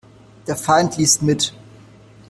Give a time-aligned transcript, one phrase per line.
[0.47, 1.53] Der Feind liest mit.